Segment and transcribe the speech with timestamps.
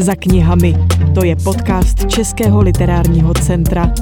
[0.00, 0.74] Za knihami.
[1.14, 3.92] To je podcast Českého literárního centra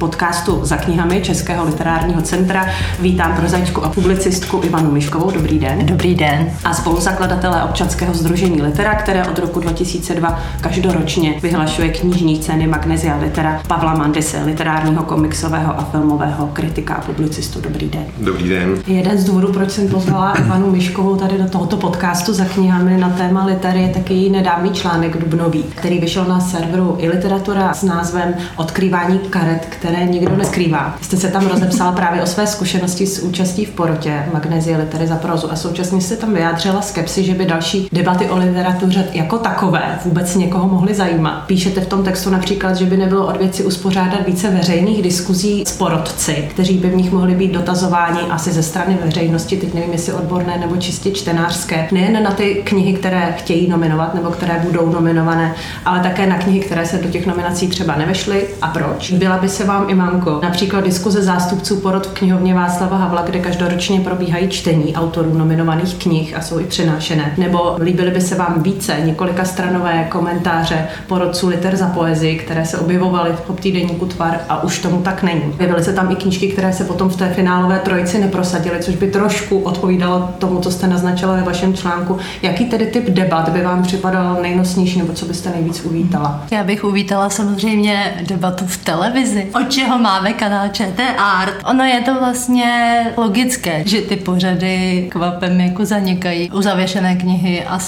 [0.00, 2.66] podcastu Za knihami Českého literárního centra.
[3.00, 5.30] Vítám prozaičku a publicistku Ivanu Miškovou.
[5.30, 5.86] Dobrý den.
[5.86, 6.50] Dobrý den.
[6.64, 13.60] A spoluzakladatele občanského združení Litera, které od roku 2002 každoročně vyhlašuje knižní ceny Magnesia Litera
[13.66, 17.60] Pavla Mandise, literárního, komiksového a filmového kritika a publicistu.
[17.60, 18.04] Dobrý den.
[18.18, 18.78] Dobrý den.
[18.86, 23.10] Jeden z důvodů, proč jsem pozvala Ivanu Miškovou tady do tohoto podcastu za knihami na
[23.10, 28.34] téma litery, je taky nedávný článek Dubnový, který vyšel na serveru i literatura s názvem
[28.56, 30.96] Odkrývání karet, které které nikdo neskrývá.
[31.00, 35.16] Jste se tam rozepsala právě o své zkušenosti s účastí v porotě Magnezie litery za
[35.16, 39.98] prozu a současně jste tam vyjádřila skepsi, že by další debaty o literatuře jako takové
[40.04, 41.44] vůbec někoho mohly zajímat.
[41.46, 45.72] Píšete v tom textu například, že by nebylo od věci uspořádat více veřejných diskuzí s
[45.72, 50.12] porotci, kteří by v nich mohli být dotazováni asi ze strany veřejnosti, teď nevím, jestli
[50.12, 55.54] odborné nebo čistě čtenářské, nejen na ty knihy, které chtějí nominovat nebo které budou nominované,
[55.84, 59.10] ale také na knihy, které se do těch nominací třeba nevešly a proč.
[59.10, 63.38] Byla by se vám vám, Ivanko, například diskuze zástupců porod v knihovně Václava Havla, kde
[63.38, 67.34] každoročně probíhají čtení autorů nominovaných knih a jsou i přenášené.
[67.38, 72.78] Nebo líbily by se vám více několika stranové komentáře porodců liter za poezii, které se
[72.78, 75.42] objevovaly v obtýdeníku Tvar a už tomu tak není.
[75.42, 79.10] Objevily se tam i knížky, které se potom v té finálové trojici neprosadily, což by
[79.10, 82.18] trošku odpovídalo tomu, co jste naznačila ve vašem článku.
[82.42, 86.44] Jaký tedy typ debat by vám připadal nejnosnější, nebo co byste nejvíc uvítala?
[86.50, 89.46] Já bych uvítala samozřejmě debatu v televizi.
[89.54, 91.54] O čeho máme kanál ČT Art.
[91.64, 96.50] Ono je to vlastně logické, že ty pořady kvapem jako zanikají.
[96.50, 97.78] U zavěšené knihy a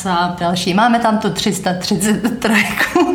[0.41, 0.75] další.
[0.75, 2.53] Máme tam tu 333,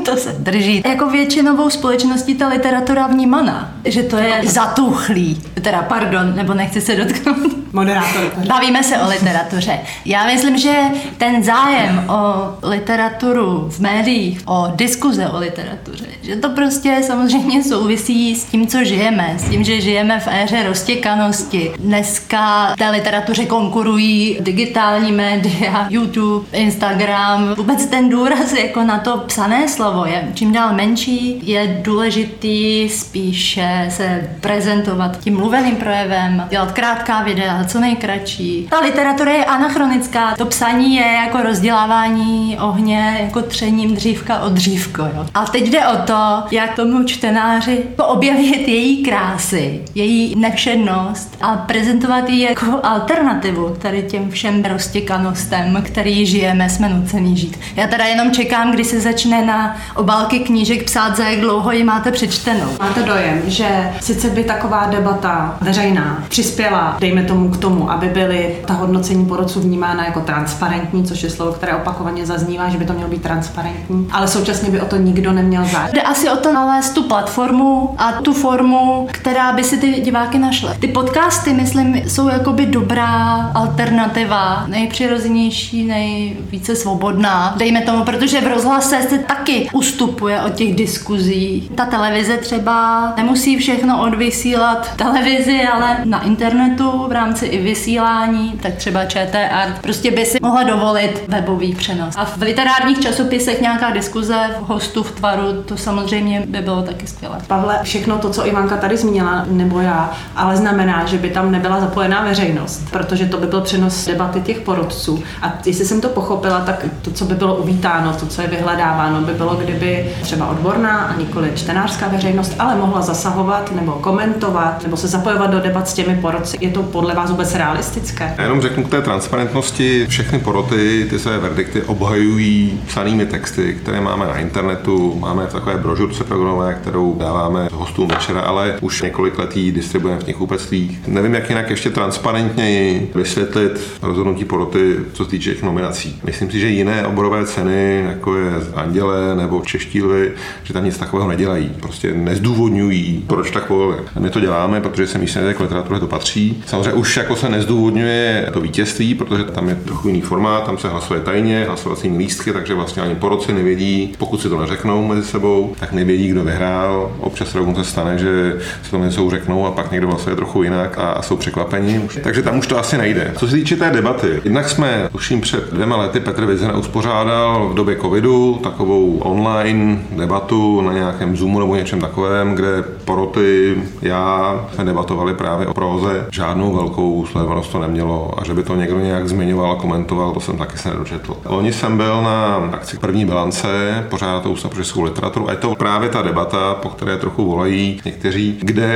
[0.06, 0.84] to se drží.
[0.88, 5.42] Jako většinovou společností ta literatura vnímaná, že to je zatuchlý.
[5.62, 7.38] Teda pardon, nebo nechci se dotknout.
[7.74, 8.31] Moderátor.
[8.48, 9.80] Bavíme se o literatuře.
[10.06, 10.74] Já myslím, že
[11.18, 18.36] ten zájem o literaturu v médiích, o diskuze o literatuře, že to prostě samozřejmě souvisí
[18.36, 21.72] s tím, tím, co žijeme, s tím, že žijeme v éře roztěkanosti.
[21.79, 27.53] Dneska té literatuře konkurují digitální média, YouTube, Instagram.
[27.57, 31.40] Vůbec ten důraz jako na to psané slovo je čím dál menší.
[31.44, 38.67] Je důležitý spíše se prezentovat tím mluveným projevem, dělat krátká videa, co nejkratší.
[38.69, 40.35] Ta literatura je anachronická.
[40.35, 45.01] To psaní je jako rozdělávání ohně, jako třením dřívka od dřívko.
[45.01, 45.25] Jo.
[45.34, 51.58] A teď jde o to, jak tomu čtenáři objevit vidět její krásy, její nevšednost a
[51.58, 57.59] prezentovat ji jako alternativu tady těm všem roztěkanostem, který žijeme, jsme nucený žít.
[57.76, 61.84] Já teda jenom čekám, kdy se začne na obálky knížek psát, za jak dlouho ji
[61.84, 62.68] máte přečtenou.
[62.80, 68.56] Máte dojem, že sice by taková debata veřejná přispěla, dejme tomu k tomu, aby byly
[68.66, 72.94] ta hodnocení porodců vnímána jako transparentní, což je slovo, které opakovaně zaznívá, že by to
[72.94, 75.90] mělo být transparentní, ale současně by o to nikdo neměl zájem.
[75.94, 80.40] Jde asi o to nalézt tu platformu a tu formu, která by si ty diváky
[80.40, 80.74] našla.
[80.80, 89.02] Ty podcasty, myslím, jsou jakoby dobrá alternativa, nejpřirozenější, nejvíce svobodná, dejme tomu, protože v rozhlase
[89.10, 91.70] se taky ustupuje od těch diskuzí.
[91.76, 98.76] Ta televize třeba nemusí všechno odvysílat televizi, ale na internetu v rámci i vysílání, tak
[98.76, 102.16] třeba ČT Art prostě by si mohla dovolit webový přenos.
[102.18, 107.08] A v literárních časopisech nějaká diskuze v hostu v tvaru, to samozřejmě by bylo taky
[107.08, 107.38] skvělé.
[107.48, 111.79] Pavle, všechno to co Ivanka tady zmínila, nebo já, ale znamená, že by tam nebyla
[111.79, 115.23] zapojená veřejnost, protože to by byl přenos debaty těch porodců.
[115.41, 119.22] A jestli jsem to pochopila, tak to, co by bylo uvítáno, to, co je vyhledáváno,
[119.22, 124.97] by bylo, kdyby třeba odborná a nikoli čtenářská veřejnost, ale mohla zasahovat nebo komentovat nebo
[124.97, 126.57] se zapojovat do debat s těmi porodci.
[126.61, 128.34] Je to podle vás vůbec realistické?
[128.38, 130.05] Já jenom řeknu k té transparentnosti.
[130.09, 135.16] Všechny poroty ty své verdikty obhajují psanými texty, které máme na internetu.
[135.19, 140.23] Máme takové brožurce programové, kterou dáváme hostům večera, ale už několik let ji distribuujeme v
[140.23, 141.07] knihkupectvích.
[141.07, 146.20] Nevím, jak jinak ještě transparentněji vysvětlit rozhodnutí poroty, co se týče těch nominací.
[146.23, 150.32] Myslím si, že jiné oborové ceny, jako je Anděle nebo Čeští lvy,
[150.64, 151.72] že tam nic takového nedělají.
[151.79, 153.97] Prostě nezdůvodňují, proč tak volili.
[154.20, 156.64] My to děláme, protože se myslím, že k literatuře to patří.
[156.66, 160.90] Samozřejmě už jako se nezdůvodňuje to vítězství, protože tam je trochu jiný formát, tam se
[160.90, 165.73] hlasuje tajně, hlasovacími lístky, takže vlastně ani poroci nevědí, pokud si to neřeknou mezi sebou,
[165.79, 167.11] tak nevědí, kdo vyhrál.
[167.20, 170.97] Občas dokonce stane, že se tomu něco řeknou a pak někdo vlastně je trochu jinak
[170.97, 172.09] a, a jsou překvapení.
[172.23, 173.34] Takže tam už to asi nejde.
[173.38, 177.73] Co se týče té debaty, jednak jsme, tuším před dvěma lety, Petr Vizina uspořádal v
[177.73, 184.85] době covidu takovou online debatu na nějakém Zoomu nebo něčem takovém, kde poroty, já jsme
[184.85, 186.26] debatovali právě o proze.
[186.32, 190.58] Žádnou velkou sledovanost to nemělo a že by to někdo nějak zmiňoval komentoval, to jsem
[190.58, 191.38] taky se nedočetl.
[191.46, 193.67] Loni jsem byl na akci první bilance,
[194.09, 197.86] pořád to pro českou literaturu a je to právě ta debata, po které trochu volají
[198.05, 198.87] někteří, kde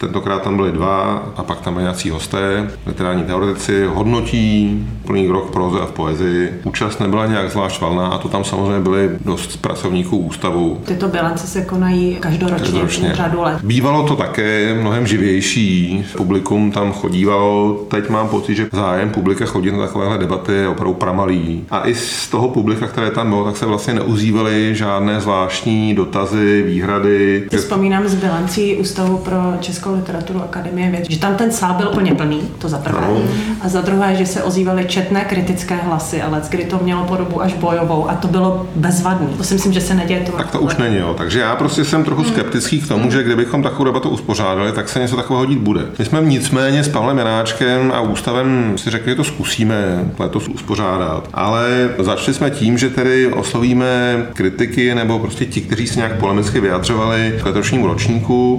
[0.00, 5.50] tentokrát tam byli dva a pak tam byli nějací hosté, literární teoretici, hodnotí plný rok
[5.50, 6.60] proze a v poezii.
[6.64, 10.80] Účast nebyla nějak zvlášť valná a to tam samozřejmě byly dost pracovníků ústavu.
[10.84, 13.14] Tyto bilance se konají každoročně, každoročně.
[13.14, 13.58] řadu let.
[13.62, 19.72] Bývalo to také mnohem živější, publikum tam chodívalo, teď mám pocit, že zájem publika chodit
[19.72, 21.64] na takovéhle debaty je opravdu pramalý.
[21.70, 26.62] A i z toho publika, které tam bylo, tak se vlastně neuzývaly žádné zvláštní dotazy,
[26.66, 27.46] výhrady.
[27.50, 31.86] Ty vzpomínám z bilancí Ústavu pro českou literaturu Akademie věd, že tam ten sál byl
[31.86, 33.00] plně plný, to za prvé.
[33.00, 33.22] No.
[33.60, 37.54] A za druhé, že se ozývaly četné kritické hlasy, ale kdy to mělo podobu až
[37.54, 39.26] bojovou a to bylo bezvadný.
[39.36, 40.32] To si myslím, že se neděje to.
[40.32, 41.14] Tak to už není, jo.
[41.18, 44.98] Takže já prostě jsem trochu skeptický k tomu, že kdybychom takovou debatu uspořádali, tak se
[44.98, 45.80] něco takového dít bude.
[45.98, 51.28] My jsme nicméně s Pavlem Janáčkem a ústavem si řekli, že to zkusíme letos uspořádat.
[51.34, 56.60] Ale začali jsme tím, že tedy oslovíme kritiky nebo prostě ti, kteří se nějak polemicky
[56.60, 58.11] vyjadřovali k letošnímu ročníku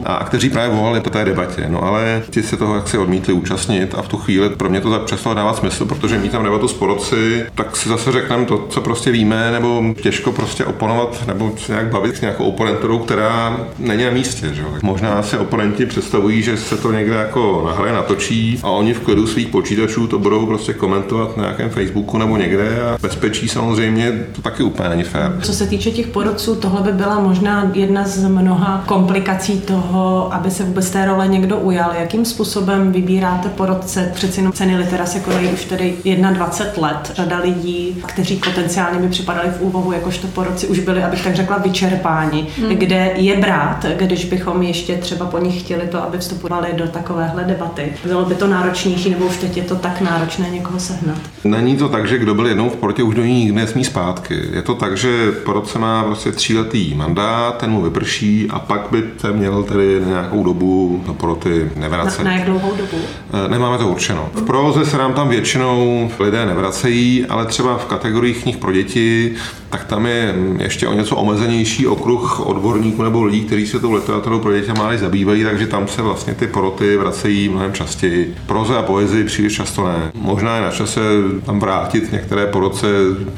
[0.06, 1.66] a kteří právě volali po té debatě.
[1.68, 4.82] No ale ti se toho jak si odmítli účastnit a v tu chvíli pro mě
[4.82, 8.66] to přestalo dávat smysl, protože mít tam debatu s porodci, tak si zase řekneme to,
[8.70, 13.58] co prostě víme, nebo těžko prostě oponovat nebo se nějak bavit s nějakou oponenturou, která
[13.80, 14.54] není na místě.
[14.54, 14.64] Že?
[14.82, 19.28] Možná si oponenti představují, že se to někde jako nahraje, natočí a oni v klidu
[19.28, 24.42] svých počítačů to budou prostě komentovat na nějakém Facebooku nebo někde a bezpečí samozřejmě to
[24.42, 25.40] taky úplně není fér.
[25.42, 30.52] Co se týče těch porodců, tohle by byla možná jedna z mnoha komplikací toho, aby
[30.52, 31.92] se vůbec té role někdo ujal.
[32.00, 34.12] Jakým způsobem vybíráte porodce?
[34.14, 35.94] Přeci jenom ceny litera se konají už tedy
[36.34, 37.12] 21 let.
[37.16, 41.58] Řada lidí, kteří potenciálně by připadali v úvahu jakožto porodci, už byli, abych tak řekla,
[41.58, 42.48] vyčerpáni.
[42.58, 42.70] Hmm.
[42.70, 47.44] Kde je brát, když bychom ještě třeba po nich chtěli to, aby vstupovali do takovéhle
[47.44, 47.94] debaty?
[48.06, 51.18] Bylo by to náročnější, nebo už teď je to tak náročné někoho sehnat?
[51.44, 54.42] Není to tak, že kdo byl jednou v porotě, už do ní nikdy nesmí zpátky.
[54.52, 59.02] Je to tak, že porodce má prostě tříletý mandát, ten mu vyprší a pak by
[59.24, 62.24] se měl tedy nějakou dobu do poroty nevracet.
[62.24, 62.98] Na, na jak dlouhou dobu?
[63.46, 64.30] Eh, nemáme to určeno.
[64.34, 69.36] V provoze se nám tam většinou lidé nevracejí, ale třeba v kategoriích knih pro děti
[69.74, 74.40] tak tam je ještě o něco omezenější okruh odborníků nebo lidí, kteří se tou literaturou
[74.40, 78.36] pro děti máli zabývají, takže tam se vlastně ty poroty vracejí mnohem častěji.
[78.46, 80.12] Proze a poezii příliš často ne.
[80.14, 81.02] Možná je na čase
[81.46, 82.88] tam vrátit některé poroce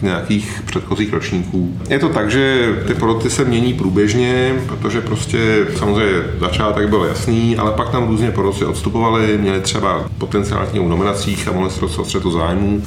[0.01, 1.77] nějakých předchozích ročníků.
[1.89, 7.57] Je to tak, že ty poroty se mění průběžně, protože prostě samozřejmě začátek byl jasný,
[7.57, 12.06] ale pak tam různě poroci odstupovali, měli třeba potenciálně u nominacích a mohli se dostat
[12.06, 12.81] střetu zájmu,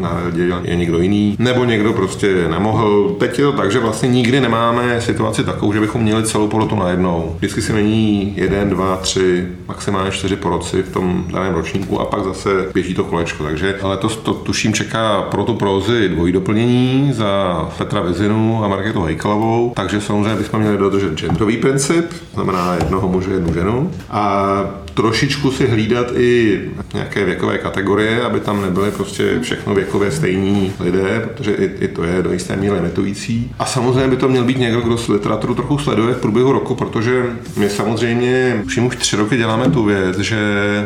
[0.00, 0.20] na
[0.62, 3.16] je někdo jiný, nebo někdo prostě nemohl mohl.
[3.18, 6.76] Teď je to tak, že vlastně nikdy nemáme situaci takovou, že bychom měli celou porotu
[6.76, 7.34] najednou.
[7.38, 12.24] Vždycky se mění jeden, dva, tři, maximálně čtyři poroci v tom daném ročníku a pak
[12.24, 13.44] zase běží to kolečko.
[13.44, 19.02] Takže letos to tuším čeká pro tu prozy dvojí doplnění za Petra Vizinu a Marketu
[19.02, 23.90] Hejkalovou, takže samozřejmě bychom měli dodržet genderový princip, znamená jednoho muže, jednu ženu.
[24.10, 24.60] A
[24.94, 26.60] trošičku si hlídat i
[26.94, 32.04] nějaké věkové kategorie, aby tam nebyly prostě všechno věkově stejní lidé, protože i, i to
[32.04, 33.52] je do jisté míry limitující.
[33.58, 37.24] A samozřejmě by to měl být někdo, kdo literaturu trochu sleduje v průběhu roku, protože
[37.56, 40.38] my samozřejmě už už tři roky děláme tu věc, že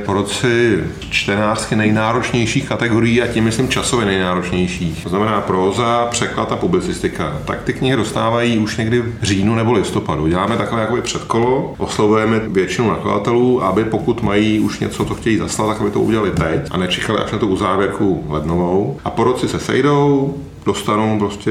[0.05, 0.79] po roci
[1.11, 5.03] čtenářsky nejnáročnějších kategorií a tím myslím časově nejnáročnějších.
[5.03, 7.41] To znamená próza, překlad a publicistika.
[7.44, 10.27] Tak ty knihy dostávají už někdy v říjnu nebo listopadu.
[10.27, 15.69] Děláme takové jakoby předkolo, oslovujeme většinu nakladatelů, aby pokud mají už něco, co chtějí zaslat,
[15.69, 18.96] tak aby to udělali teď a nečekali až na tu uzávěrku lednovou.
[19.05, 20.34] A po roci se sejdou,
[20.67, 21.51] dostanou prostě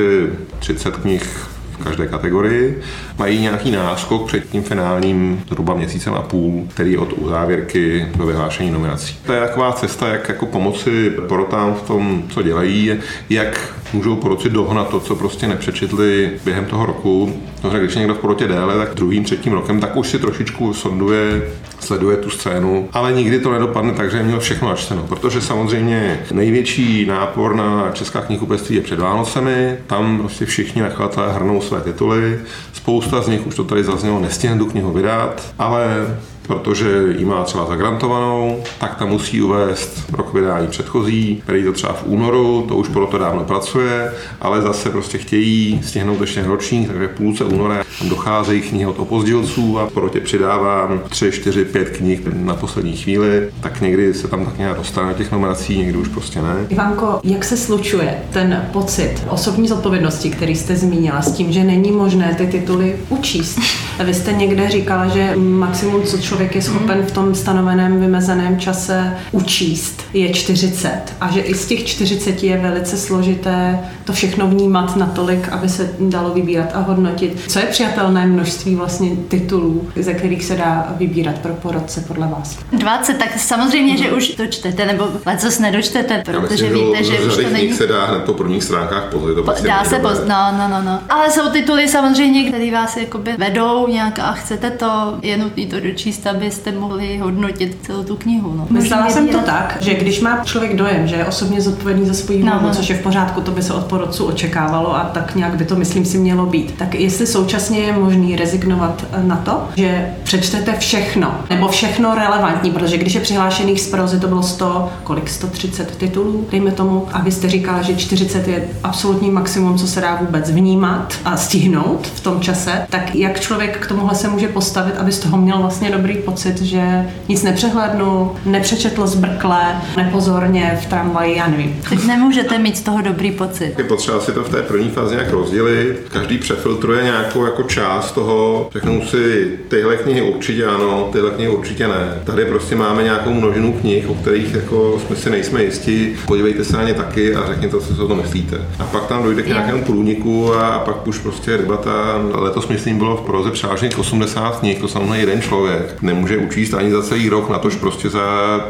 [0.59, 2.81] 30 knih v každé kategorii.
[3.17, 8.71] Mají nějaký náskok před tím finálním zhruba měsícem a půl, který od uzávěrky do vyhlášení
[8.71, 9.17] nominací.
[9.25, 12.91] To je taková cesta, jak jako pomoci porotám v tom, co dělají,
[13.29, 17.41] jak můžou poroci dohnat to, co prostě nepřečetli během toho roku.
[17.63, 20.73] No, když je někdo v porotě déle, tak druhým, třetím rokem, tak už si trošičku
[20.73, 21.41] sonduje
[21.83, 27.05] sleduje tu scénu, ale nikdy to nedopadne tak, že měl všechno načteno, protože samozřejmě největší
[27.05, 32.41] nápor na česká knihkupectví je před Vánocemi, tam prostě všichni nakladatelé hrnou své tituly,
[32.73, 37.43] spousta z nich už to tady zaznělo, nestihne tu knihu vydat, ale protože ji má
[37.43, 42.75] třeba zagrantovanou, tak tam musí uvést rok vydání předchozí, který to třeba v únoru, to
[42.75, 48.09] už proto dávno pracuje, ale zase prostě chtějí stihnout ještě ročník, takže půlce února tam
[48.09, 53.81] docházejí knihy od opozdilců a porotě přidávám 3, 4, 5 knih na poslední chvíli, tak
[53.81, 56.55] někdy se tam tak nějak dostane těch numerací, někdy už prostě ne.
[56.69, 61.91] Ivanko, jak se slučuje ten pocit osobní zodpovědnosti, který jste zmínila, s tím, že není
[61.91, 63.59] možné ty tituly učíst?
[64.03, 69.13] Vy jste někde říkala, že maximum, co člověk je schopen v tom stanoveném vymezeném čase
[69.31, 74.95] učíst, je 40 a že i z těch 40 je velice složité to všechno vnímat
[74.95, 77.41] natolik, aby se dalo vybírat a hodnotit.
[77.47, 82.59] Co je přijatelné množství vlastně titulů, ze kterých se dá vybírat pro porodce podle vás?
[82.71, 87.35] 20, tak samozřejmě, že už to čtete, nebo co nedočtete, protože myslím, víte, že už
[87.35, 87.73] to není...
[87.73, 89.33] se dá hned po prvních stránkách poznat.
[89.33, 90.99] To prostě Dá se poznat, no, no, no, no.
[91.09, 95.79] Ale jsou tituly samozřejmě, které vás jakoby vedou nějak a chcete to, je nutné to
[95.79, 98.53] dočíst, abyste mohli hodnotit celou tu knihu.
[98.57, 98.67] No.
[98.69, 102.41] Myslela jsem to tak, že když má člověk dojem, že je osobně zodpovědný za svou
[102.41, 102.73] hlavu, no.
[102.73, 105.75] což je v pořádku, to by se od porodců očekávalo a tak nějak by to,
[105.75, 106.73] myslím si, mělo být.
[106.77, 112.97] Tak jestli současně je možný rezignovat na to, že přečtete všechno, nebo všechno relevantní, protože
[112.97, 117.31] když je přihlášených z prozy, to bylo 100, kolik 130 titulů, dejme tomu, a vy
[117.31, 122.19] jste říkala, že 40 je absolutní maximum, co se dá vůbec vnímat a stihnout v
[122.19, 125.91] tom čase, tak jak člověk k tomuhle se může postavit, aby z toho měl vlastně
[125.91, 131.81] dobrý pocit, že nic nepřehlednu, nepřečetl zbrkle, nepozorně v tramvaji, já nevím.
[131.89, 133.73] Teď nemůžete mít z toho dobrý pocit.
[133.77, 136.01] Je potřeba si to v té první fázi nějak rozdělit.
[136.09, 141.87] Každý přefiltruje nějakou jako část toho, řeknou si, tyhle knihy určitě ano, tyhle knihy určitě
[141.87, 142.21] ne.
[142.23, 146.15] Tady prostě máme nějakou množinu knih, o kterých jako jsme si nejsme jistí.
[146.25, 148.57] Podívejte se na ně taky a řekněte, co si o to myslíte.
[148.79, 151.91] A pak tam dojde k nějakému průniku a pak už prostě debata.
[152.33, 156.91] Letos myslím bylo v proze převážně 80 knih, to samozřejmě jeden člověk nemůže učíst ani
[156.91, 158.21] za celý rok, na tož prostě za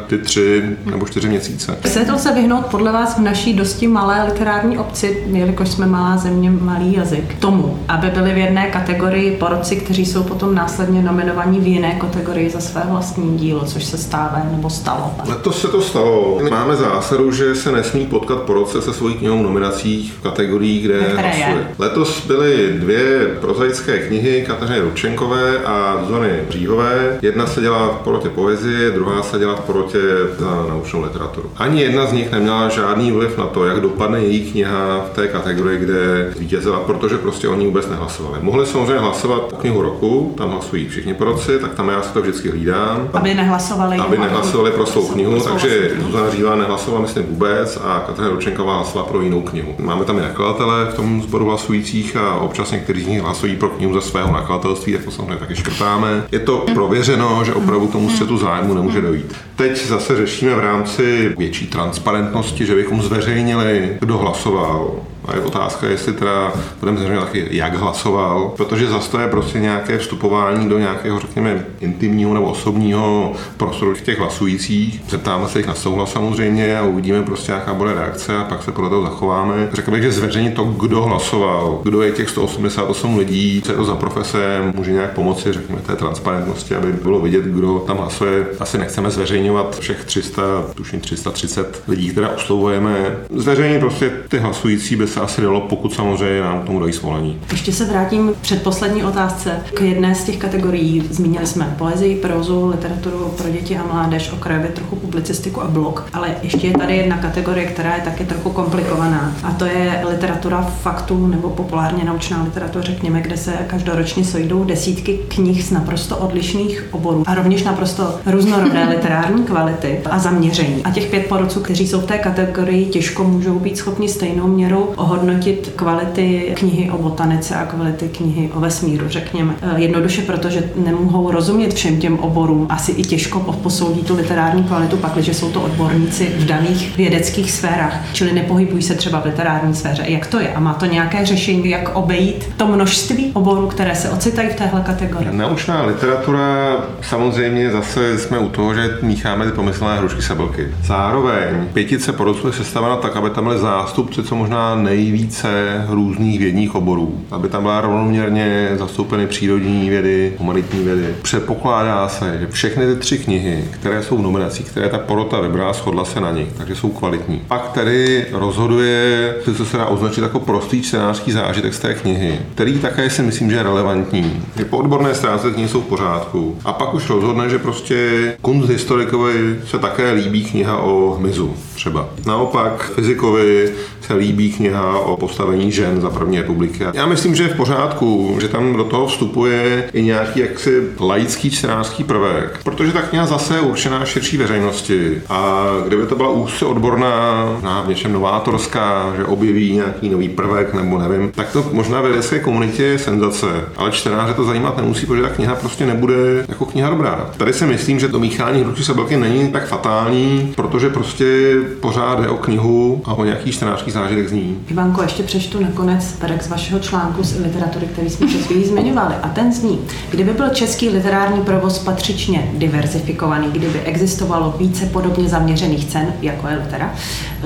[0.07, 1.77] ty tři nebo čtyři měsíce.
[1.85, 6.17] Chce to se vyhnout podle vás v naší dosti malé literární obci, jelikož jsme malá
[6.17, 11.59] země, malý jazyk, tomu, aby byli v jedné kategorii porodci, kteří jsou potom následně nominovaní
[11.59, 15.11] v jiné kategorii za své vlastní dílo, což se stává nebo stalo.
[15.27, 16.41] Letos se to stalo.
[16.51, 20.99] Máme zásadu, že se nesmí potkat porodce se svojí knihou v nominacích v kategorii, kde
[20.99, 21.67] hlasuje.
[21.79, 27.17] Letos byly dvě prozaické knihy Kateřiny Ručenkové a Zony Bříhové.
[27.23, 29.99] Jedna se dělá v porotě poezie, druhá se dělá v porotě
[30.39, 31.51] za naučnou literaturu.
[31.57, 35.27] Ani jedna z nich neměla žádný vliv na to, jak dopadne její kniha v té
[35.27, 38.37] kategorii, kde zvítězila, protože prostě oni vůbec nehlasovali.
[38.41, 42.21] Mohli samozřejmě hlasovat o knihu roku, tam hlasují všichni porodci, tak tam já si to
[42.21, 43.09] vždycky hlídám.
[43.13, 43.97] Aby nehlasovali.
[43.97, 45.91] Aby nehlasovali pro svou knihu, takže.
[46.05, 49.75] Zuzana Řívá nehlasovala myslím vůbec a Kateřina Ručenková hlasovala pro jinou knihu.
[49.79, 53.69] Máme tam i nakladatele v tom sboru hlasujících a občas někteří z nich hlasují pro
[53.69, 56.23] knihu ze svého nakladatelství, tak to samozřejmě taky škrtáme.
[56.31, 56.65] Je to
[57.13, 59.35] prověřeno, že opravdu tomu střetu zájmu nemůže dojít.
[59.55, 64.91] Teď zase řešíme v rámci větší transparentnosti, že bychom zveřejnili, kdo hlasoval,
[65.25, 69.59] a je otázka, jestli teda budeme zřejmě taky, jak hlasoval, protože zase to je prostě
[69.59, 75.01] nějaké vstupování do nějakého, řekněme, intimního nebo osobního prostoru těch hlasujících.
[75.09, 78.71] Zeptáme se jich na souhlas samozřejmě a uvidíme prostě, jaká bude reakce a pak se
[78.71, 79.69] podle toho zachováme.
[79.73, 83.85] Řekl bych, že zveřejnit to, kdo hlasoval, kdo je těch 188 lidí, co je to
[83.85, 88.45] za profese, může nějak pomoci, řekněme, té transparentnosti, aby bylo vidět, kdo tam hlasuje.
[88.59, 90.41] Asi nechceme zveřejňovat všech 300,
[90.75, 93.17] tuším 330 lidí, které oslovujeme.
[93.35, 97.39] Zveřejnit prostě ty hlasující by se asi dalo, pokud samozřejmě nám k tomu dají svolení.
[97.51, 101.07] Ještě se vrátím k předposlední otázce k jedné z těch kategorií.
[101.11, 106.35] Zmínili jsme poezii, prózu, literaturu pro děti a mládež, okrajově trochu publicistiku a blog, ale
[106.41, 111.27] ještě je tady jedna kategorie, která je taky trochu komplikovaná a to je literatura faktů
[111.27, 117.23] nebo populárně naučná literatura, řekněme, kde se každoročně sejdou desítky knih z naprosto odlišných oborů
[117.27, 120.83] a rovněž naprosto různorodé literární kvality a zaměření.
[120.83, 124.93] A těch pět porodců, kteří jsou v té kategorii, těžko můžou být schopni stejnou měrou
[125.03, 129.53] ohodnotit kvality knihy o botanice a kvality knihy o vesmíru, řekněme.
[129.61, 132.67] Eh, Jednoduše, protože nemohou rozumět všem těm oborům.
[132.69, 137.95] Asi i těžko posoudí tu literární kvalitu, pakliže jsou to odborníci v daných vědeckých sférách,
[138.13, 140.03] čili nepohybují se třeba v literární sféře.
[140.07, 140.53] Jak to je?
[140.53, 144.81] A má to nějaké řešení, jak obejít to množství oborů, které se ocitají v téhle
[144.81, 145.29] kategorii?
[145.31, 150.67] Naučná literatura, samozřejmě zase jsme u toho, že mícháme ty pomyslné hrušky sablky.
[150.83, 156.75] Zároveň pětice porodců je sestavena tak, aby tam byly zástupci co možná nejvíce různých vědních
[156.75, 157.21] oborů.
[157.31, 161.07] Aby tam byla rovnoměrně zastoupeny přírodní vědy, humanitní vědy.
[161.21, 165.73] Předpokládá se, že všechny ty tři knihy, které jsou v nominacích, které ta porota vybrala,
[165.73, 167.41] shodla se na nich, takže jsou kvalitní.
[167.47, 172.79] Pak tedy rozhoduje, co se dá označit jako prostý čtenářský zážitek z té knihy, který
[172.79, 174.43] také si myslím, že je relevantní.
[174.57, 176.57] Že po odborné stránce knihy jsou v pořádku.
[176.65, 177.97] a pak už rozhodne, že prostě
[178.41, 182.09] kunsthistorikovi se také líbí kniha o hmyzu třeba.
[182.25, 183.71] Naopak fyzikovi
[184.01, 186.83] se líbí kniha o postavení žen za první republiky.
[186.93, 191.51] Já myslím, že je v pořádku, že tam do toho vstupuje i nějaký jaksi laický
[191.51, 196.65] čtenářský prvek, protože ta kniha zase je určená širší veřejnosti a kdyby to byla úzce
[196.65, 197.45] odborná,
[197.85, 202.39] v něčem novátorská, že objeví nějaký nový prvek nebo nevím, tak to možná ve vědecké
[202.39, 203.47] komunitě je senzace,
[203.77, 207.29] ale čtenáře to zajímat nemusí, protože ta kniha prostě nebude jako kniha dobrá.
[207.37, 212.27] Tady si myslím, že to míchání hručky sebelky není tak fatální, protože prostě pořád je
[212.27, 214.57] o knihu a o nějaký čtenářský zážitek z ní.
[214.73, 219.15] Ivanko, ještě přečtu nakonec perek z vašeho článku z literatury, který jsme před chvílí zmiňovali.
[219.23, 219.79] A ten zní,
[220.11, 226.55] kdyby byl český literární provoz patřičně diverzifikovaný, kdyby existovalo více podobně zaměřených cen, jako je
[226.55, 226.93] litera,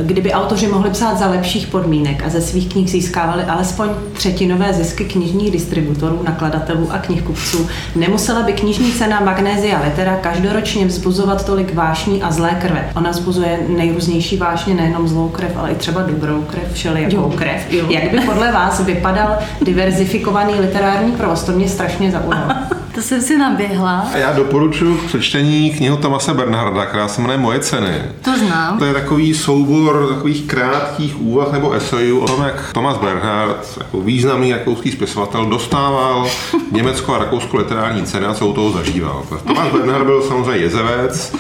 [0.01, 5.05] kdyby autoři mohli psát za lepších podmínek a ze svých knih získávali alespoň třetinové zisky
[5.05, 12.24] knižních distributorů, nakladatelů a knihkupců, nemusela by knižní cena Magnézia Litera každoročně vzbuzovat tolik vášní
[12.24, 12.89] a zlé krve.
[12.96, 16.74] Ona vzbuzuje nejrůznější vášně, nejenom zlou krev, ale i třeba dobrou krev,
[17.17, 17.74] všelijakou krev.
[17.74, 17.86] Jo.
[17.89, 21.43] Jak by podle vás vypadal diverzifikovaný literární provoz?
[21.43, 22.47] To mě strašně zaujalo.
[22.97, 24.07] To jsem si naběhla.
[24.13, 28.01] A já doporučuji k přečtení knihu Tomase Bernharda, která se jmenuje Moje ceny.
[28.21, 28.77] To znám.
[28.77, 34.01] To je takový soubor takových krátkých úvah nebo esejů o tom, jak Thomas Bernhard, jako
[34.01, 36.27] významný rakouský spisovatel, dostával
[36.71, 39.24] Německo a Rakousko literární ceny a co u toho zažíval.
[39.47, 41.36] Thomas Bernhard byl samozřejmě jezevec,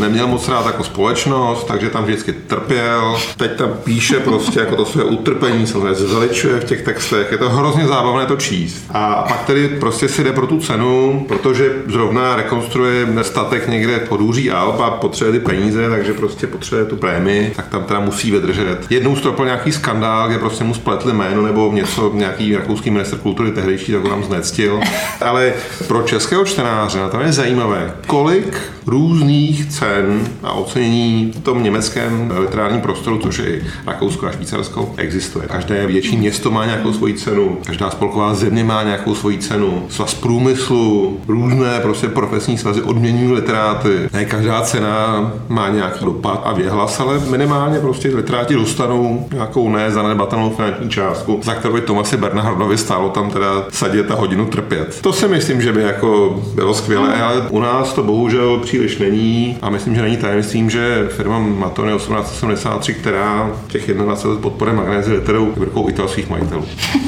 [0.00, 3.16] neměl moc rád jako společnost, takže tam vždycky trpěl.
[3.36, 7.32] Teď tam píše prostě jako to své utrpení, samozřejmě zveličuje v těch textech.
[7.32, 8.84] Je to hrozně zábavné to číst.
[8.90, 14.50] A pak tedy prostě si jde pro tu cenu, protože zrovna rekonstruuje statek někde podůří
[14.50, 18.78] Alp a potřebuje ty peníze, takže prostě potřebuje tu prémii, tak tam teda musí vydržet.
[18.90, 23.50] Jednou stropil nějaký skandál, kde prostě mu spletli jméno nebo něco, nějaký rakouský minister kultury
[23.50, 24.80] tehdejší, tak ho tam znectil.
[25.20, 25.52] Ale
[25.88, 32.32] pro českého čtenáře na tom je zajímavé, kolik různých cen a ocenění v tom německém
[32.38, 35.48] literárním prostoru, což i Rakousko a Švýcarsko, existuje.
[35.48, 40.14] Každé větší město má nějakou svoji cenu, každá spolková země má nějakou svoji cenu, svaz
[40.14, 44.08] průmyslu, různé prostě profesní svazy odměňují literáty.
[44.12, 50.50] Ne každá cena má nějaký dopad a věhlas, ale minimálně prostě literáti dostanou nějakou nezanedbatelnou
[50.50, 54.98] finanční částku, za kterou by Tomasi Bernhardovi stálo tam teda sadit a hodinu trpět.
[55.00, 59.58] To si myslím, že by jako bylo skvělé, ale u nás to bohužel příliš není
[59.62, 65.12] a myslím, že není tajemstvím, že firma Matone 1873, která těch 21 let podporuje magnézy
[65.12, 66.64] literou, je rukou italských majitelů.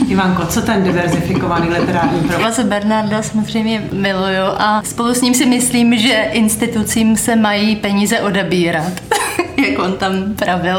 [0.08, 2.36] Ivanko, co ten diverzifikovaný literární provoz?
[2.36, 8.20] Tomase Bernarda samozřejmě miluju a spolu s ním si myslím, že institucím se mají peníze
[8.20, 8.92] odebírat.
[9.68, 10.78] jak on tam pravil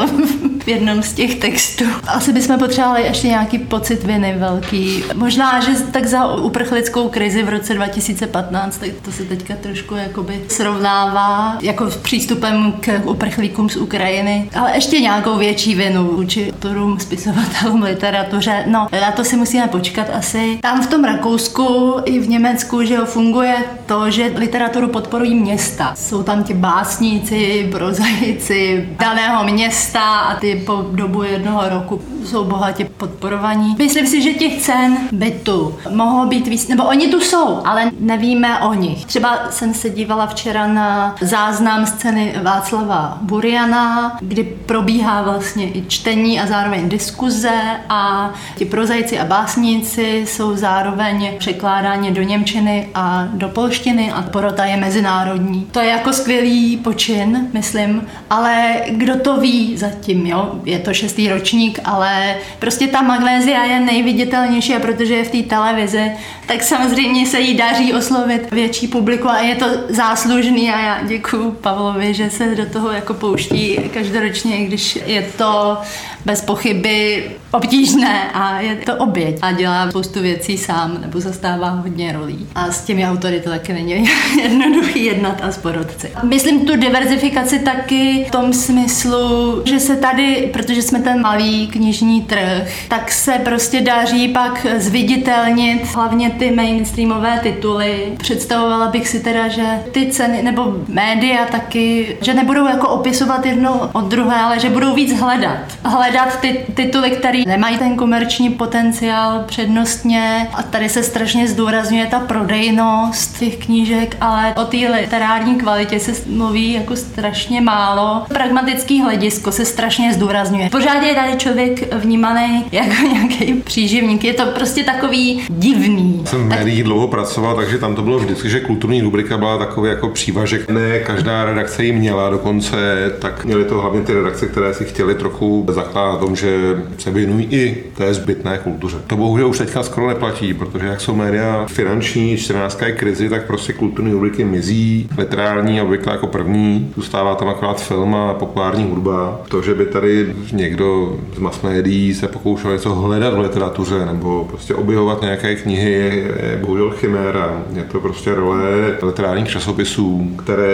[0.63, 1.85] v jednom z těch textů.
[2.07, 5.03] Asi bychom potřebovali ještě nějaký pocit viny velký.
[5.13, 10.41] Možná, že tak za uprchlickou krizi v roce 2015, tak to se teďka trošku jakoby
[10.47, 16.99] srovnává jako s přístupem k uprchlíkům z Ukrajiny, ale ještě nějakou větší vinu vůči autorům,
[16.99, 18.63] spisovatelům, literatuře.
[18.67, 20.59] No, na to si musíme počkat asi.
[20.61, 25.93] Tam v tom Rakousku i v Německu, že jo, funguje to, že literaturu podporují města.
[25.95, 32.85] Jsou tam ti básníci, prozaici daného města a ty po dobu jednoho roku jsou bohatě
[32.85, 33.75] podporovaní.
[33.77, 38.59] Myslím si, že těch cen bytu mohlo být víc, nebo oni tu jsou, ale nevíme
[38.59, 39.05] o nich.
[39.05, 46.39] Třeba jsem se dívala včera na záznam scény Václava Buriana, kdy probíhá vlastně i čtení
[46.39, 53.49] a zároveň diskuze a ti prozajci a básníci jsou zároveň překládáni do Němčiny a do
[53.49, 55.67] polštiny a porota je mezinárodní.
[55.71, 60.51] To je jako skvělý počin, myslím, ale kdo to ví zatím, jo?
[60.63, 62.12] Je to šestý ročník, ale
[62.59, 66.11] prostě ta magnézia je nejviditelnější a protože je v té televizi,
[66.45, 71.51] tak samozřejmě se jí daří oslovit větší publiku a je to záslužný a já děkuji
[71.51, 75.77] Pavlovi, že se do toho jako pouští každoročně, když je to
[76.25, 82.13] bez pochyby obtížné a je to oběť a dělá spoustu věcí sám nebo zastává hodně
[82.13, 82.47] rolí.
[82.55, 84.09] A s těmi autory to taky není
[84.41, 86.11] jednoduchý jednat a s porodci.
[86.23, 92.21] Myslím tu diverzifikaci taky v tom smyslu, že se tady, protože jsme ten malý knižní
[92.21, 98.13] trh, tak se prostě daří pak zviditelnit hlavně ty mainstreamové tituly.
[98.17, 103.89] Představovala bych si teda, že ty ceny nebo média taky, že nebudou jako opisovat jedno
[103.93, 105.59] od druhé, ale že budou víc hledat.
[105.83, 112.19] Hledat ty tituly, které nemají ten komerční potenciál přednostně a tady se strašně zdůrazňuje ta
[112.19, 118.25] prodejnost těch knížek, ale o té literární kvalitě se mluví jako strašně málo.
[118.27, 120.69] Pragmatický hledisko se strašně zdůrazňuje.
[120.69, 124.23] Pořád je tady člověk vnímaný jako nějaký příživník.
[124.23, 126.21] Je to prostě takový divný.
[126.25, 129.89] Jsem v médiích dlouho pracoval, takže tam to bylo vždycky, že kulturní rubrika byla takový
[129.89, 130.69] jako přívažek.
[130.69, 132.77] Ne každá redakce ji měla dokonce,
[133.19, 137.47] tak měly to hlavně ty redakce, které si chtěli trochu zakládat tom, že se věnují
[137.51, 138.97] i té zbytné kultuře.
[139.07, 143.47] To bohužel už teďka skoro neplatí, protože jak jsou média finanční, 14 je krizi, tak
[143.47, 149.41] prostě kulturní rubriky mizí, literární obvykle jako první, zůstává tam akorát film a populární hudba.
[149.47, 154.45] To, že by tady někdo z mass médií se pokoušel něco hledat v literatuře nebo
[154.49, 156.13] prostě objevovat nějaké knihy, je,
[156.51, 157.63] je bohužel chiméra.
[157.75, 158.61] Je to prostě role
[159.03, 160.73] literárních časopisů, které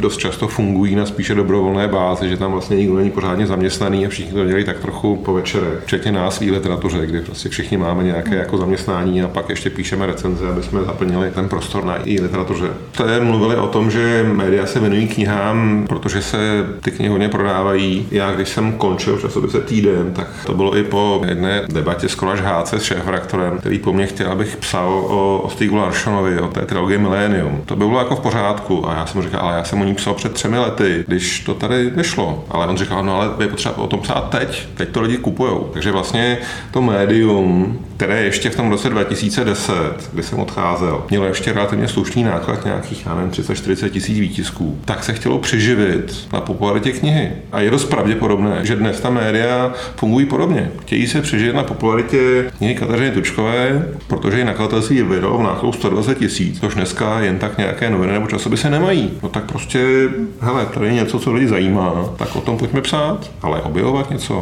[0.00, 4.08] dost často fungují na spíše dobrovolné bázi, že tam vlastně nikdo není pořádně zaměstnaný a
[4.08, 5.66] všichni to dělají tak trochu po večere.
[5.84, 10.06] Včetně nás v literatuře, kde prostě všichni máme nějaké jako zaměstnání a pak ještě píšeme
[10.06, 12.68] recenze, aby jsme zaplnili ten prostor na i literatuře.
[12.92, 16.38] Tady mluvili o tom, že média se věnují knihám, protože se
[16.82, 18.06] ty knihy hodně prodávají.
[18.10, 22.40] Já, když jsem končil časopise Týden, tak to bylo i po jedné debatě s Kolaš
[22.40, 26.60] HC s šéf-redaktorem, který po mně chtěl, abych psal o, o Stigu Larsonovi, o té
[26.60, 27.62] trilogii Millennium.
[27.66, 29.94] To by bylo jako v pořádku a já jsem říkal, ale já jsem o ní
[29.94, 32.44] psal před třemi lety, když to tady nešlo.
[32.50, 35.70] Ale on říkal, no ale je potřeba o tom psát teď, teď to lidi kupujou.
[35.72, 36.38] Takže vlastně
[36.70, 39.74] to médium, které ještě v tom roce 2010,
[40.12, 45.04] kdy jsem odcházel, mělo ještě relativně slušný náklad nějakých, já nevím, 30-40 tisíc výtisků, tak
[45.04, 47.32] se chtělo přiživit na popularitě knihy.
[47.52, 50.70] A je dost pravděpodobné, že dnes ta média fungují podobně.
[50.82, 56.18] Chtějí se přiživit na popularitě knihy Kateřiny Tučkové, protože ji nakladatelství vydalo v nákladu 120
[56.18, 59.10] tisíc, což dneska jen tak nějaké noviny nebo časopisy nemají.
[59.22, 60.08] No tak prostě,
[60.40, 64.39] hele, tady je něco, co lidi zajímá, tak o tom pojďme psát, ale objevovat něco,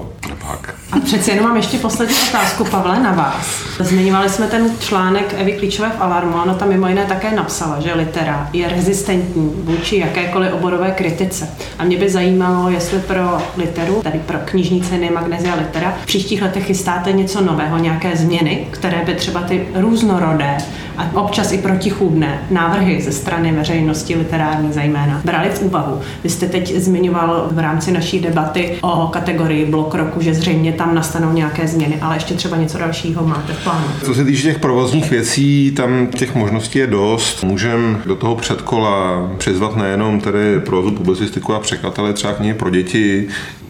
[0.49, 0.75] pak.
[0.93, 3.47] A přeci jenom mám ještě poslední otázku, Pavle, na vás.
[3.81, 7.95] Zmiňovali jsme ten článek Evy Klíčové v Alarmu, ona tam mimo jiné také napsala, že
[7.95, 11.49] litera je rezistentní vůči jakékoliv oborové kritice.
[11.79, 16.43] A mě by zajímalo, jestli pro literu, tedy pro knižní ceny Magnesia Litera, v příštích
[16.43, 20.57] letech chystáte něco nového, nějaké změny, které by třeba ty různorodé
[20.99, 26.01] a občas i protichůdné návrhy ze strany veřejnosti literární zejména brali v úvahu.
[26.25, 30.95] Vy jste teď zmiňoval v rámci naší debaty o kategorii blok roku, že zřejmě tam
[30.95, 33.87] nastanou nějaké změny, ale ještě třeba něco dalšího máte v plánu.
[34.05, 37.45] Co se týče těch provozních věcí, tam těch možností je dost.
[37.45, 43.29] Můžeme do toho předkola přizvat nejenom tedy prozu, publicistiku a překladatele třeba knihy pro děti,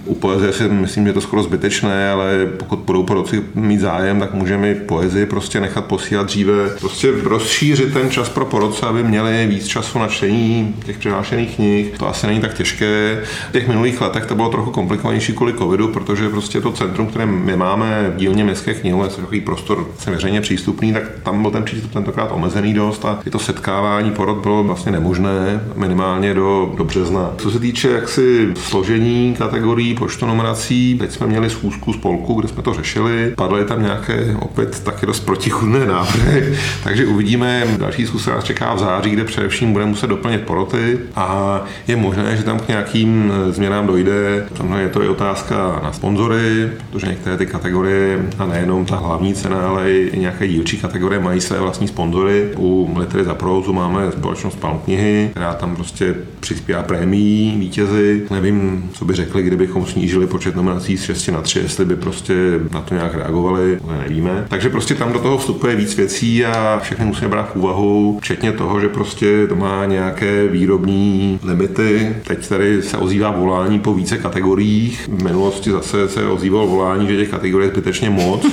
[0.09, 4.21] u poezie si myslím, že je to skoro zbytečné, ale pokud budou poroci mít zájem,
[4.21, 6.69] tak můžeme poezii prostě nechat posílat dříve.
[6.81, 11.99] Prostě rozšířit ten čas pro porodce, aby měli víc času na čtení těch přihlášených knih.
[11.99, 13.21] To asi není tak těžké.
[13.49, 17.27] V těch minulých letech to bylo trochu komplikovanější kvůli covidu, protože prostě to centrum, které
[17.27, 21.51] my máme v dílně městské knihy, je takový prostor se veřejně přístupný, tak tam byl
[21.51, 26.73] ten přístup tentokrát omezený dost a i to setkávání porod bylo vlastně nemožné, minimálně do,
[26.77, 27.35] do března.
[27.39, 30.99] Co se týče jaksi složení kategorií, počtu numerací.
[30.99, 33.33] Teď jsme měli schůzku spolku, kde jsme to řešili.
[33.37, 37.67] Padly tam nějaké opět taky dost protichudné návrhy, takže uvidíme.
[37.79, 42.37] Další schůzka nás čeká v září, kde především bude muset doplnit poroty a je možné,
[42.37, 44.47] že tam k nějakým změnám dojde.
[44.57, 49.35] Samozřejmě je to i otázka na sponzory, protože některé ty kategorie, a nejenom ta hlavní
[49.35, 52.49] cena, ale i nějaké dílčí kategorie mají své vlastní sponzory.
[52.57, 58.27] U Litery za prózu máme společnost Palm knihy, která tam prostě přispívá prémií vítězi.
[58.31, 62.35] Nevím, co by řekli, kdybychom snížili počet nominací z 6 na 3, jestli by prostě
[62.73, 64.45] na to nějak reagovali, nevíme.
[64.49, 68.53] Takže prostě tam do toho vstupuje víc věcí a všechny musíme brát v úvahu, včetně
[68.53, 72.17] toho, že prostě to má nějaké výrobní limity.
[72.27, 75.09] Teď tady se ozývá volání po více kategoriích.
[75.09, 78.47] V minulosti zase se ozývalo volání, že těch kategorií je zbytečně moc.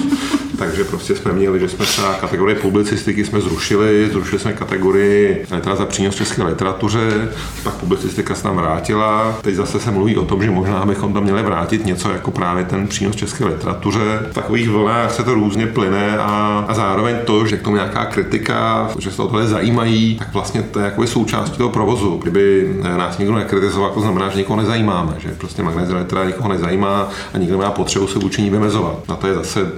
[0.57, 5.75] Takže prostě jsme měli, že jsme třeba kategorie publicistiky jsme zrušili, zrušili jsme kategorii litera
[5.75, 7.29] za přínos české literatuře,
[7.63, 9.37] pak publicistika se nám vrátila.
[9.41, 12.63] Teď zase se mluví o tom, že možná bychom tam měli vrátit něco jako právě
[12.63, 14.19] ten přínos české literatuře.
[14.31, 18.05] V takových vlnách se to různě plyne a, a zároveň to, že k tomu nějaká
[18.05, 22.19] kritika, že se o tohle zajímají, tak vlastně to je jako součástí toho provozu.
[22.21, 27.09] Kdyby nás nikdo nekritizoval, to znamená, že někoho nezajímáme, že prostě magnézia litera nikoho nezajímá
[27.33, 29.09] a nikdo má potřebu se vůči ní vymezovat.
[29.09, 29.71] Na to je zase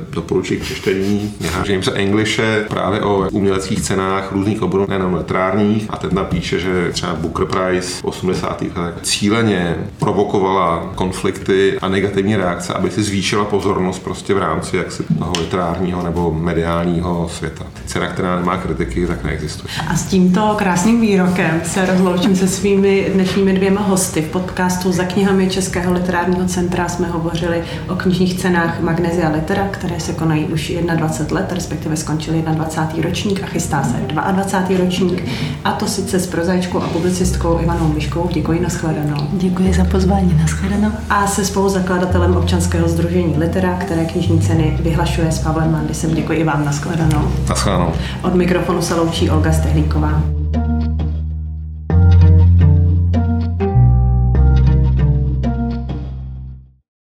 [0.70, 1.34] doporučení přečtení
[1.66, 5.86] Jamesa Englishe právě o uměleckých cenách různých oborů, nejenom literárních.
[5.90, 8.62] A ten napíše, že třeba Booker Prize v 80.
[8.62, 15.04] letech cíleně provokovala konflikty a negativní reakce, aby si zvýšila pozornost prostě v rámci jaksi
[15.20, 17.66] toho literárního nebo mediálního světa.
[17.86, 19.74] Cena, která nemá kritiky, tak neexistuje.
[19.88, 24.22] A s tímto krásným výrokem se rozloučím se svými dnešními dvěma hosty.
[24.22, 30.00] V podcastu za knihami Českého literárního centra jsme hovořili o knižních cenách Magnesia Litera, které
[30.00, 33.10] se konají už už 21 let, respektive skončil 21.
[33.10, 34.78] ročník a chystá se 22.
[34.86, 35.24] ročník.
[35.64, 38.30] A to sice s prozačkou a publicistkou Ivanou Miškou.
[38.34, 39.28] Děkuji, nashledanou.
[39.34, 40.92] Děkuji za pozvání, nashledanou.
[41.10, 46.14] A se spoluzakladatelem občanského združení Litera, které knižní ceny vyhlašuje s Pavlem Mandisem.
[46.14, 47.32] Děkuji i vám, nashledanou.
[47.50, 47.94] Nashledanou.
[48.24, 50.37] Od mikrofonu se loučí Olga Stehlíková.